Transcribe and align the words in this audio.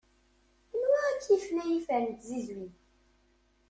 Anwa 0.75 0.99
i 1.07 1.13
k-yifen 1.23 1.57
ay 1.63 1.71
ifer 1.77 2.01
n 2.05 2.11
tzizwit? 2.13 2.75